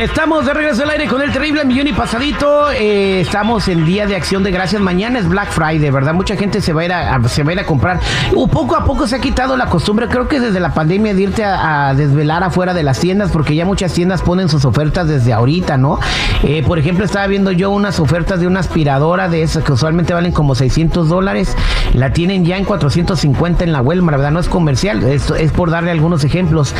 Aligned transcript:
Estamos 0.00 0.46
de 0.46 0.54
regreso 0.54 0.84
al 0.84 0.88
aire 0.88 1.06
con 1.08 1.20
el 1.20 1.30
terrible 1.30 1.62
millón 1.62 1.86
y 1.86 1.92
pasadito. 1.92 2.70
Eh, 2.70 3.20
estamos 3.20 3.68
en 3.68 3.84
Día 3.84 4.06
de 4.06 4.16
Acción 4.16 4.42
de 4.42 4.50
Gracias. 4.50 4.80
Mañana 4.80 5.18
es 5.18 5.28
Black 5.28 5.50
Friday, 5.50 5.90
¿verdad? 5.90 6.14
Mucha 6.14 6.36
gente 6.36 6.62
se 6.62 6.72
va 6.72 6.80
a 6.80 6.84
ir 6.86 6.92
a, 6.94 7.28
se 7.28 7.42
va 7.42 7.50
a, 7.50 7.52
ir 7.52 7.60
a 7.60 7.66
comprar. 7.66 8.00
Uh, 8.34 8.48
poco 8.48 8.76
a 8.76 8.84
poco 8.86 9.06
se 9.06 9.16
ha 9.16 9.18
quitado 9.18 9.58
la 9.58 9.66
costumbre, 9.66 10.08
creo 10.08 10.26
que 10.26 10.40
desde 10.40 10.58
la 10.58 10.72
pandemia, 10.72 11.12
de 11.12 11.20
irte 11.20 11.44
a, 11.44 11.92
desvelar 11.94 12.42
afuera 12.42 12.72
de 12.72 12.82
las 12.82 12.98
tiendas, 12.98 13.30
porque 13.30 13.54
ya 13.54 13.66
muchas 13.66 13.92
tiendas 13.92 14.22
ponen 14.22 14.48
sus 14.48 14.64
ofertas 14.64 15.06
desde 15.06 15.34
ahorita, 15.34 15.76
¿no? 15.76 16.00
Eh, 16.44 16.64
por 16.66 16.78
ejemplo, 16.78 17.04
estaba 17.04 17.26
viendo 17.26 17.52
yo 17.52 17.70
unas 17.70 18.00
ofertas 18.00 18.40
de 18.40 18.46
una 18.46 18.60
aspiradora 18.60 19.28
de 19.28 19.42
esas 19.42 19.64
que 19.64 19.72
usualmente 19.72 20.14
valen 20.14 20.32
como 20.32 20.54
600 20.54 21.10
dólares. 21.10 21.54
La 21.92 22.14
tienen 22.14 22.46
ya 22.46 22.56
en 22.56 22.64
450 22.64 23.64
en 23.64 23.72
la 23.72 23.82
Walmart, 23.82 24.16
¿verdad? 24.16 24.30
No 24.30 24.40
es 24.40 24.48
comercial, 24.48 25.02
esto 25.02 25.34
es 25.34 25.52
por 25.52 25.70
darle 25.70 25.90
algunos 25.90 26.24
ejemplos. 26.24 26.74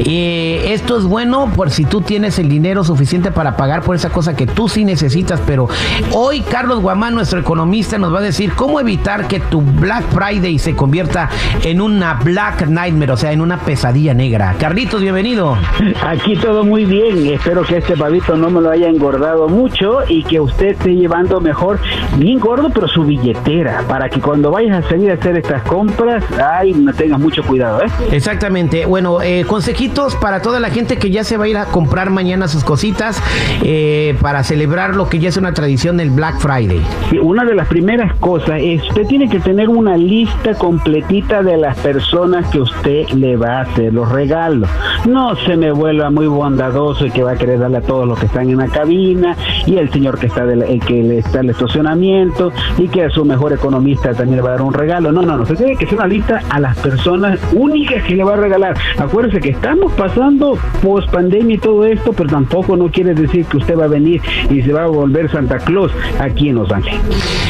Eh, 0.00 0.74
esto 0.74 0.98
es 0.98 1.04
bueno 1.04 1.50
por 1.56 1.70
si 1.70 1.86
tú 1.86 2.02
tienes 2.02 2.38
el 2.38 2.50
dinero 2.50 2.65
suficiente 2.74 3.30
para 3.30 3.56
pagar 3.56 3.82
por 3.82 3.94
esa 3.94 4.10
cosa 4.10 4.34
que 4.34 4.46
tú 4.46 4.68
sí 4.68 4.84
necesitas, 4.84 5.40
pero 5.46 5.68
hoy 6.12 6.40
Carlos 6.40 6.80
Guamán, 6.80 7.14
nuestro 7.14 7.38
economista, 7.38 7.98
nos 7.98 8.12
va 8.12 8.18
a 8.18 8.22
decir 8.22 8.52
cómo 8.54 8.80
evitar 8.80 9.28
que 9.28 9.40
tu 9.40 9.60
Black 9.60 10.04
Friday 10.12 10.58
se 10.58 10.74
convierta 10.74 11.28
en 11.62 11.80
una 11.80 12.14
Black 12.14 12.66
Nightmare, 12.66 13.12
o 13.12 13.16
sea, 13.16 13.32
en 13.32 13.40
una 13.40 13.58
pesadilla 13.58 14.14
negra. 14.14 14.56
Carlitos, 14.58 15.00
bienvenido. 15.00 15.56
Aquí 16.04 16.36
todo 16.36 16.64
muy 16.64 16.84
bien, 16.84 17.26
espero 17.26 17.62
que 17.62 17.78
este 17.78 17.96
pavito 17.96 18.36
no 18.36 18.50
me 18.50 18.60
lo 18.60 18.70
haya 18.70 18.88
engordado 18.88 19.48
mucho 19.48 20.00
y 20.08 20.24
que 20.24 20.40
usted 20.40 20.68
esté 20.68 20.94
llevando 20.94 21.40
mejor, 21.40 21.78
bien 22.16 22.38
gordo, 22.38 22.70
pero 22.70 22.88
su 22.88 23.04
billetera, 23.04 23.82
para 23.88 24.08
que 24.08 24.20
cuando 24.20 24.50
vayas 24.50 24.84
a 24.84 24.88
salir 24.88 25.10
a 25.10 25.14
hacer 25.14 25.36
estas 25.36 25.62
compras, 25.62 26.24
ay, 26.42 26.72
no 26.72 26.92
tengas 26.92 27.20
mucho 27.20 27.42
cuidado, 27.42 27.82
¿eh? 27.82 27.90
Exactamente, 28.10 28.86
bueno, 28.86 29.22
eh, 29.22 29.44
consejitos 29.46 30.16
para 30.16 30.42
toda 30.42 30.60
la 30.60 30.70
gente 30.70 30.96
que 30.98 31.10
ya 31.10 31.24
se 31.24 31.36
va 31.36 31.44
a 31.44 31.48
ir 31.48 31.56
a 31.56 31.66
comprar 31.66 32.10
mañana 32.10 32.48
cositas 32.64 33.22
eh, 33.62 34.16
para 34.20 34.44
celebrar 34.44 34.96
lo 34.96 35.08
que 35.08 35.18
ya 35.18 35.28
es 35.28 35.36
una 35.36 35.52
tradición 35.52 35.96
del 35.96 36.10
Black 36.10 36.38
Friday. 36.38 36.80
una 37.20 37.44
de 37.44 37.54
las 37.54 37.68
primeras 37.68 38.14
cosas 38.16 38.60
es, 38.60 38.82
usted 38.82 39.06
tiene 39.06 39.28
que 39.28 39.40
tener 39.40 39.68
una 39.68 39.96
lista 39.96 40.54
completita 40.54 41.42
de 41.42 41.56
las 41.56 41.76
personas 41.78 42.48
que 42.50 42.60
usted 42.60 43.08
le 43.10 43.36
va 43.36 43.58
a 43.58 43.60
hacer 43.62 43.92
los 43.92 44.10
regalos. 44.10 44.68
No 45.06 45.36
se 45.36 45.56
me 45.56 45.70
vuelva 45.72 46.10
muy 46.10 46.26
bondadoso 46.26 47.06
y 47.06 47.10
que 47.10 47.22
va 47.22 47.32
a 47.32 47.36
querer 47.36 47.58
darle 47.58 47.78
a 47.78 47.82
todos 47.82 48.06
los 48.06 48.18
que 48.18 48.26
están 48.26 48.48
en 48.48 48.58
la 48.58 48.68
cabina 48.68 49.36
y 49.66 49.76
el 49.76 49.90
señor 49.90 50.18
que 50.18 50.26
está 50.26 50.44
el 50.44 50.80
que 50.80 51.02
le 51.02 51.18
está 51.18 51.40
el 51.40 51.50
estacionamiento 51.50 52.52
y 52.78 52.88
que 52.88 53.04
a 53.04 53.10
su 53.10 53.24
mejor 53.24 53.52
economista 53.52 54.12
también 54.14 54.36
le 54.36 54.42
va 54.42 54.50
a 54.50 54.52
dar 54.52 54.62
un 54.62 54.74
regalo. 54.74 55.12
No, 55.12 55.22
no, 55.22 55.36
no, 55.36 55.46
se 55.46 55.56
tiene 55.56 55.76
que 55.76 55.84
hacer 55.84 55.98
una 55.98 56.06
lista 56.06 56.42
a 56.50 56.60
las 56.60 56.76
personas 56.78 57.38
únicas 57.52 58.02
que 58.04 58.14
le 58.14 58.24
va 58.24 58.34
a 58.34 58.36
regalar. 58.36 58.76
Acuérdese 58.98 59.40
que 59.40 59.50
estamos 59.50 59.92
pasando 59.92 60.58
post 60.82 61.10
pandemia 61.10 61.56
y 61.56 61.58
todo 61.58 61.84
esto, 61.84 62.12
pero 62.12 62.28
tampoco 62.46 62.76
no 62.76 62.88
quiere 62.88 63.12
decir 63.12 63.44
que 63.46 63.56
usted 63.56 63.76
va 63.76 63.86
a 63.86 63.88
venir 63.88 64.22
y 64.50 64.62
se 64.62 64.72
va 64.72 64.84
a 64.84 64.86
volver 64.86 65.28
Santa 65.30 65.58
Claus 65.58 65.90
aquí 66.20 66.50
en 66.50 66.54
Los 66.54 66.70
Ángeles. 66.70 67.00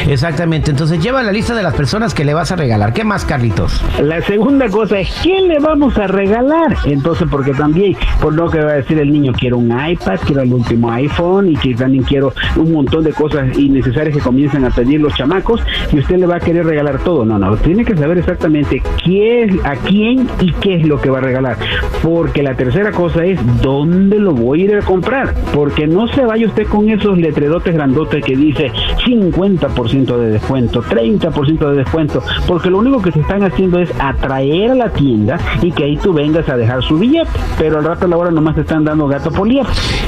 Exactamente, 0.08 0.70
entonces 0.70 1.02
lleva 1.02 1.22
la 1.22 1.32
lista 1.32 1.54
de 1.54 1.62
las 1.62 1.74
personas 1.74 2.14
que 2.14 2.24
le 2.24 2.32
vas 2.32 2.50
a 2.50 2.56
regalar. 2.56 2.94
¿Qué 2.94 3.04
más, 3.04 3.26
Carlitos? 3.26 3.84
La 4.00 4.22
segunda 4.22 4.68
cosa 4.68 4.98
es, 4.98 5.10
¿qué 5.22 5.42
le 5.42 5.58
vamos 5.58 5.98
a 5.98 6.06
regalar? 6.06 6.76
Entonces, 6.86 7.28
porque 7.30 7.52
también, 7.52 7.94
por 8.22 8.34
lo 8.34 8.48
que 8.48 8.58
va 8.60 8.70
a 8.70 8.74
decir 8.76 8.98
el 8.98 9.12
niño, 9.12 9.32
quiero 9.38 9.58
un 9.58 9.66
iPad, 9.66 10.18
quiero 10.24 10.40
el 10.40 10.52
último 10.52 10.90
iPhone 10.92 11.50
y 11.50 11.56
que 11.56 11.74
también 11.74 12.04
quiero 12.04 12.32
un 12.56 12.72
montón 12.72 13.04
de 13.04 13.12
cosas 13.12 13.56
innecesarias 13.58 14.16
que 14.16 14.22
comiencen 14.22 14.64
a 14.64 14.70
pedir 14.70 15.00
los 15.00 15.14
chamacos 15.14 15.60
y 15.92 15.98
usted 15.98 16.16
le 16.16 16.26
va 16.26 16.36
a 16.36 16.40
querer 16.40 16.64
regalar 16.64 17.00
todo. 17.00 17.26
No, 17.26 17.38
no, 17.38 17.54
tiene 17.56 17.84
que 17.84 17.94
saber 17.94 18.16
exactamente 18.16 18.82
quién, 19.04 19.60
a 19.64 19.74
quién 19.76 20.26
y 20.40 20.52
qué 20.52 20.76
es 20.76 20.86
lo 20.86 20.98
que 21.00 21.10
va 21.10 21.18
a 21.18 21.22
regalar. 21.22 21.58
Porque 22.02 22.42
la 22.42 22.54
tercera 22.54 22.92
cosa 22.92 23.24
es, 23.24 23.38
¿dónde 23.60 24.18
lo 24.18 24.32
voy 24.32 24.62
a 24.62 24.64
ir 24.64 24.70
a 24.70 24.78
comprar? 24.86 25.34
Porque 25.52 25.86
no 25.86 26.08
se 26.08 26.24
vaya 26.24 26.46
usted 26.46 26.66
con 26.66 26.88
esos 26.88 27.18
letrerotes 27.18 27.74
grandotes 27.74 28.24
que 28.24 28.36
dice 28.36 28.72
50% 29.04 30.16
de 30.16 30.30
descuento, 30.30 30.82
30% 30.82 31.70
de 31.70 31.76
descuento, 31.76 32.22
porque 32.46 32.70
lo 32.70 32.78
único 32.78 33.02
que 33.02 33.12
se 33.12 33.20
están 33.20 33.42
haciendo 33.42 33.78
es 33.78 33.90
atraer 33.98 34.70
a 34.70 34.74
la 34.74 34.90
tienda 34.90 35.38
y 35.62 35.72
que 35.72 35.84
ahí 35.84 35.96
tú 35.96 36.12
vengas 36.12 36.48
a 36.48 36.56
dejar 36.56 36.82
su 36.82 36.98
billete, 36.98 37.30
pero 37.58 37.78
al 37.78 37.84
rato 37.84 38.06
a 38.06 38.08
la 38.08 38.16
hora 38.16 38.30
nomás 38.30 38.54
te 38.54 38.62
están 38.62 38.84
dando 38.84 39.06
gato 39.08 39.30
por 39.30 39.46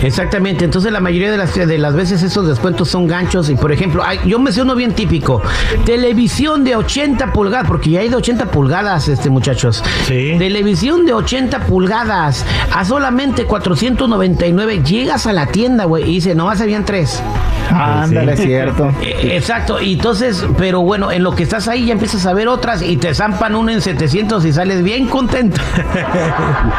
Exactamente, 0.03 0.65
entonces 0.65 0.91
la 0.91 1.01
mayoría 1.01 1.31
de 1.31 1.39
las, 1.39 1.55
de 1.55 1.79
las 1.79 1.95
veces 1.95 2.23
esos 2.23 2.47
descuentos 2.47 2.89
son 2.89 3.07
ganchos 3.07 3.49
y 3.51 3.55
por 3.55 3.71
ejemplo, 3.71 4.03
yo 4.27 4.39
me 4.39 4.53
sé 4.53 4.63
uno 4.63 4.75
bien 4.75 4.93
típico, 4.93 5.41
televisión 5.85 6.65
de 6.65 6.77
80 6.77 7.33
pulgadas, 7.33 7.69
porque 7.69 7.91
ya 7.91 8.01
hay 8.01 8.09
de 8.09 8.17
80 8.17 8.47
pulgadas, 8.51 9.09
este 9.09 9.31
muchachos. 9.31 9.83
Sí. 10.07 10.35
Televisión 10.39 11.07
de 11.07 11.13
80 11.13 11.67
pulgadas 11.67 12.45
a 12.75 12.85
solamente 12.85 13.45
499, 13.45 14.68
llegas 14.71 15.27
a 15.27 15.33
la 15.33 15.47
tienda, 15.47 15.85
güey, 15.85 16.05
y 16.05 16.15
dice, 16.15 16.35
nomás 16.35 16.61
habían 16.61 16.85
tres. 16.85 17.23
Ándale, 17.71 18.33
es 18.33 18.41
cierto. 18.41 18.93
Eh, 19.09 19.37
exacto, 19.37 19.81
y 19.81 19.95
entonces, 19.95 20.47
pero 20.59 20.83
bueno, 20.83 21.11
en 21.11 21.23
lo 21.23 21.35
que 21.35 21.43
estás 21.43 21.69
ahí 21.69 21.87
ya 21.87 21.93
empiezas 21.93 22.27
a 22.27 22.35
ver 22.35 22.49
otras 22.49 22.83
y 22.83 22.97
te 22.97 23.15
zampan 23.15 23.55
una 23.55 23.73
en 23.73 23.81
700 23.81 24.45
y 24.45 24.53
sales 24.53 24.83
bien 24.83 25.07
contento. 25.07 25.61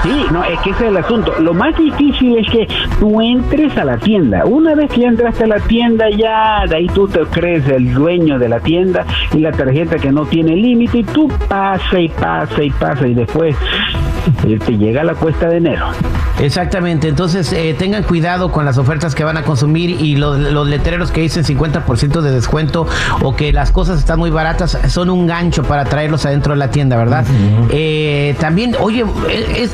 Sí, 0.04 0.26
no, 0.32 0.44
es 0.44 0.60
que 0.62 0.70
ese 0.72 0.86
es 0.86 0.90
el 0.92 0.98
asunto. 0.98 1.34
Lo 1.40 1.54
más 1.54 1.76
difícil 1.78 2.38
es 2.38 2.50
que 2.50 2.68
tú 3.00 3.20
entres 3.22 3.76
a 3.78 3.84
la 3.84 3.98
tienda. 3.98 4.46
Una 4.46 4.76
vez 4.76 4.90
que 4.92 5.02
ya 5.02 5.08
entraste 5.10 5.44
a 5.44 5.48
la 5.48 5.60
tienda, 5.60 6.06
ya 6.10 6.66
de 6.68 6.78
ahí 6.78 6.88
tú 6.88 7.08
te 7.08 7.22
crees 7.22 7.68
el 7.68 7.94
dueño 7.94 8.40
de 8.40 8.50
la 8.50 8.60
tienda 8.60 9.06
y 9.34 9.40
la 9.40 9.52
tarjeta 9.52 9.98
que 9.98 10.12
no 10.12 10.26
tiene 10.26 10.56
límite 10.56 11.00
y 11.00 11.04
tú 11.04 11.28
pasa 11.48 12.00
y 12.00 12.10
pasa 12.10 12.64
y 12.64 12.70
pasa 12.72 13.08
y 13.08 13.14
después 13.14 13.56
eh, 14.48 14.60
te 14.66 14.78
llega 14.78 15.04
la 15.04 15.16
cuesta 15.16 15.48
de 15.48 15.58
enero. 15.58 15.88
Exactamente, 16.40 17.08
entonces 17.10 17.52
eh, 17.52 17.76
tengan 17.78 18.04
cuidado 18.04 18.52
con 18.52 18.66
las 18.66 18.78
ofertas 18.78 19.14
que 19.14 19.24
van 19.24 19.38
a 19.38 19.44
consumir 19.44 19.90
y 19.90 20.16
los, 20.16 20.40
letreros 20.68 21.12
que 21.12 21.22
dicen 21.22 21.44
50% 21.44 22.22
de 22.22 22.32
descuento 22.32 22.88
o 23.22 23.36
que 23.36 23.52
las 23.52 23.72
cosas 23.72 24.00
están 24.00 24.20
muy 24.20 24.30
baratas 24.30 24.78
son 24.88 25.10
un 25.10 25.28
gancho 25.28 25.64
para 25.64 25.86
traerlos 25.86 26.26
adentro 26.26 26.54
de 26.54 26.60
la 26.60 26.72
tienda, 26.72 26.98
¿verdad? 26.98 27.26
Eh, 27.70 28.36
también, 28.40 28.76
oye, 28.80 29.06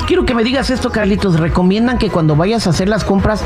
quiero 0.07 0.25
que 0.25 0.33
me 0.33 0.43
digas 0.43 0.69
esto, 0.69 0.91
Carlitos, 0.91 1.39
recomiendan 1.39 1.97
que 1.97 2.09
cuando 2.09 2.35
vayas 2.35 2.65
a 2.67 2.71
hacer 2.71 2.89
las 2.89 3.03
compras 3.03 3.43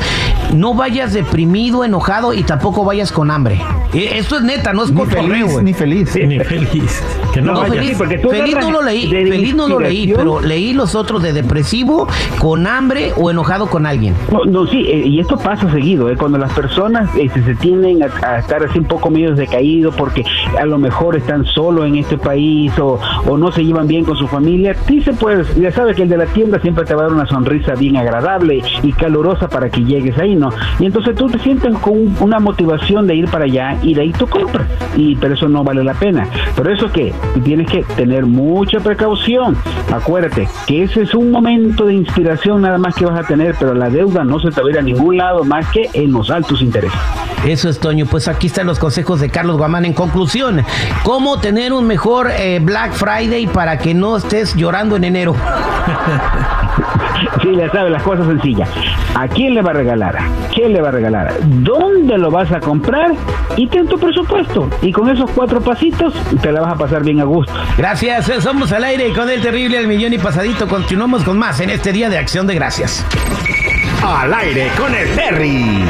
no 0.54 0.74
vayas 0.74 1.12
deprimido, 1.12 1.84
enojado 1.84 2.32
y 2.32 2.42
tampoco 2.42 2.84
vayas 2.84 3.12
con 3.12 3.30
hambre. 3.30 3.60
Esto 3.92 4.36
es 4.36 4.42
neta, 4.42 4.72
no 4.72 4.84
es 4.84 4.92
ni 4.92 5.04
feliz, 5.06 5.62
ni 5.62 5.74
feliz. 5.74 6.14
Ni 6.14 6.38
feliz. 6.38 7.02
no, 7.42 7.64
feliz, 7.64 7.98
feliz 7.98 8.56
no 8.60 8.70
lo 8.70 8.82
leí, 8.82 9.08
feliz 9.08 9.54
no 9.54 9.68
lo 9.68 9.80
leí, 9.80 10.12
pero 10.14 10.40
leí 10.40 10.72
los 10.72 10.94
otros 10.94 11.22
de 11.22 11.32
depresivo, 11.32 12.08
con 12.38 12.66
hambre 12.66 13.09
o 13.16 13.30
enojado 13.30 13.66
con 13.66 13.86
alguien. 13.86 14.14
No, 14.32 14.44
no 14.44 14.66
sí, 14.66 14.84
eh, 14.86 15.06
y 15.06 15.20
esto 15.20 15.36
pasa 15.36 15.70
seguido, 15.70 16.08
eh, 16.08 16.16
cuando 16.16 16.38
las 16.38 16.52
personas 16.52 17.10
este, 17.16 17.42
se 17.42 17.54
tienden 17.54 18.02
a, 18.02 18.38
estar 18.38 18.62
así 18.62 18.78
un 18.78 18.84
poco 18.84 19.10
medio 19.10 19.34
decaídos 19.34 19.94
porque 19.94 20.24
a 20.58 20.64
lo 20.64 20.78
mejor 20.78 21.16
están 21.16 21.44
solos 21.44 21.86
en 21.86 21.96
este 21.96 22.18
país 22.18 22.72
o, 22.78 22.98
o, 23.26 23.36
no 23.36 23.52
se 23.52 23.64
llevan 23.64 23.86
bien 23.86 24.04
con 24.04 24.16
su 24.16 24.26
familia, 24.26 24.74
sí 24.86 25.00
se 25.00 25.12
puede, 25.12 25.44
ya 25.60 25.70
sabes 25.72 25.96
que 25.96 26.02
el 26.02 26.08
de 26.08 26.16
la 26.16 26.26
tienda 26.26 26.60
siempre 26.60 26.84
te 26.84 26.94
va 26.94 27.02
a 27.02 27.04
dar 27.04 27.14
una 27.14 27.26
sonrisa 27.26 27.74
bien 27.74 27.96
agradable 27.96 28.62
y 28.82 28.92
calurosa 28.92 29.48
para 29.48 29.70
que 29.70 29.84
llegues 29.84 30.18
ahí, 30.18 30.34
¿no? 30.34 30.50
Y 30.78 30.86
entonces 30.86 31.14
tú 31.14 31.28
te 31.28 31.38
sientes 31.38 31.76
con 31.78 32.14
una 32.20 32.38
motivación 32.38 33.06
de 33.06 33.16
ir 33.16 33.30
para 33.30 33.44
allá 33.44 33.76
y 33.82 33.94
de 33.94 34.02
ahí 34.02 34.12
tú 34.12 34.26
compras, 34.26 34.66
y 34.96 35.16
pero 35.16 35.34
eso 35.34 35.48
no 35.48 35.64
vale 35.64 35.84
la 35.84 35.94
pena. 35.94 36.26
Pero 36.56 36.72
eso 36.72 36.90
que 36.90 37.12
tienes 37.44 37.70
que 37.70 37.82
tener 37.96 38.26
mucha 38.26 38.80
precaución. 38.80 39.56
Acuérdate 39.92 40.48
que 40.66 40.84
ese 40.84 41.02
es 41.02 41.14
un 41.14 41.30
momento 41.30 41.86
de 41.86 41.94
inspiración 41.94 42.62
nada 42.62 42.78
más 42.78 42.94
que 43.00 43.06
vas 43.06 43.18
a 43.18 43.26
tener, 43.26 43.56
pero 43.58 43.72
la 43.72 43.88
deuda 43.88 44.24
no 44.24 44.38
se 44.40 44.50
te 44.50 44.60
va 44.60 44.68
a 44.68 44.70
ir 44.70 44.78
a 44.78 44.82
ningún 44.82 45.16
lado 45.16 45.42
más 45.42 45.66
que 45.70 45.88
en 45.94 46.12
los 46.12 46.30
altos 46.30 46.60
intereses. 46.60 46.98
Eso 47.46 47.70
es, 47.70 47.80
Toño. 47.80 48.04
Pues 48.04 48.28
aquí 48.28 48.48
están 48.48 48.66
los 48.66 48.78
consejos 48.78 49.20
de 49.20 49.30
Carlos 49.30 49.56
Guamán. 49.56 49.86
En 49.86 49.94
conclusión, 49.94 50.62
¿cómo 51.02 51.40
tener 51.40 51.72
un 51.72 51.86
mejor 51.86 52.30
eh, 52.30 52.60
Black 52.62 52.92
Friday 52.92 53.46
para 53.46 53.78
que 53.78 53.94
no 53.94 54.18
estés 54.18 54.54
llorando 54.54 54.96
en 54.96 55.04
enero? 55.04 55.34
sí, 57.42 57.48
le 57.48 57.68
sabe 57.70 57.90
las 57.90 58.02
cosas 58.02 58.26
sencillas. 58.26 58.68
¿A 59.14 59.28
quién 59.28 59.54
le 59.54 59.62
va 59.62 59.70
a 59.70 59.74
regalar? 59.74 60.18
¿Quién 60.54 60.72
le 60.72 60.80
va 60.80 60.88
a 60.88 60.92
regalar? 60.92 61.34
¿Dónde 61.42 62.18
lo 62.18 62.30
vas 62.30 62.50
a 62.52 62.60
comprar? 62.60 63.12
Y 63.56 63.66
ten 63.66 63.86
tu 63.86 63.98
presupuesto. 63.98 64.68
Y 64.82 64.92
con 64.92 65.08
esos 65.10 65.30
cuatro 65.30 65.60
pasitos 65.60 66.14
te 66.40 66.52
la 66.52 66.60
vas 66.60 66.72
a 66.74 66.76
pasar 66.76 67.02
bien 67.04 67.20
a 67.20 67.24
gusto. 67.24 67.52
Gracias, 67.76 68.28
eh, 68.28 68.40
somos 68.40 68.72
al 68.72 68.84
aire 68.84 69.12
con 69.12 69.28
el 69.28 69.40
terrible 69.40 69.78
El 69.78 69.88
Millón 69.88 70.12
y 70.12 70.18
Pasadito. 70.18 70.68
Continuamos 70.68 71.24
con 71.24 71.38
más 71.38 71.60
en 71.60 71.70
este 71.70 71.92
Día 71.92 72.08
de 72.08 72.18
Acción 72.18 72.46
de 72.46 72.54
Gracias. 72.54 73.04
Al 74.04 74.32
aire 74.32 74.68
con 74.78 74.94
el 74.94 75.08
Terry. 75.14 75.84